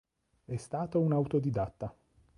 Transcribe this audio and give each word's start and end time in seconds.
È 0.45 0.55
stato 0.57 0.99
un 0.99 1.13
autodidatta. 1.13 1.95